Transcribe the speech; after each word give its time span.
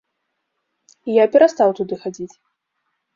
І 1.09 1.17
я 1.17 1.25
перастаў 1.35 1.75
туды 1.81 1.99
хадзіць. 2.07 2.31